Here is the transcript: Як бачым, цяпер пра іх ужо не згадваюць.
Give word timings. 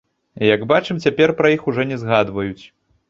Як 0.55 0.63
бачым, 0.71 1.01
цяпер 1.07 1.33
пра 1.41 1.53
іх 1.59 1.67
ужо 1.73 1.85
не 1.91 2.01
згадваюць. 2.05 2.63